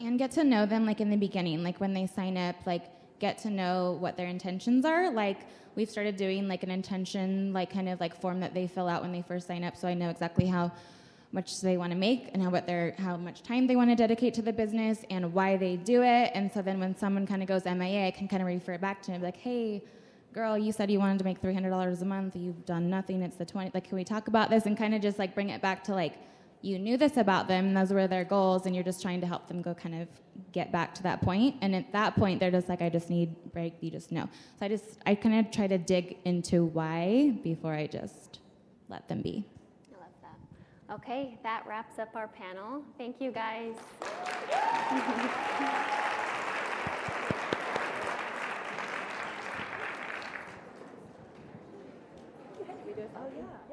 [0.00, 2.84] And get to know them like in the beginning, like when they sign up, like
[3.20, 5.10] get to know what their intentions are.
[5.10, 5.46] Like
[5.76, 9.02] we've started doing like an intention, like kind of like form that they fill out
[9.02, 10.72] when they first sign up, so I know exactly how
[11.32, 13.94] much they want to make and how what their how much time they want to
[13.94, 16.32] dedicate to the business and why they do it.
[16.34, 19.00] And so then when someone kind of goes MIA, I can kind of refer back
[19.02, 19.84] to them like, hey,
[20.32, 22.34] girl, you said you wanted to make $300 a month.
[22.34, 23.22] You've done nothing.
[23.22, 23.70] It's the 20.
[23.74, 25.94] Like, can we talk about this and kind of just like bring it back to
[25.94, 26.14] like,
[26.62, 29.26] you knew this about them, and those were their goals, and you're just trying to
[29.26, 30.08] help them go kind of
[30.52, 31.56] get back to that point.
[31.62, 33.74] And at that point, they're just like, I just need break.
[33.80, 34.28] You just know.
[34.58, 38.40] So I just, I kind of try to dig into why before I just
[38.88, 39.46] let them be.
[39.94, 40.94] I love that.
[40.96, 42.82] Okay, that wraps up our panel.
[42.98, 43.74] Thank you guys.
[53.16, 53.69] Oh, yeah.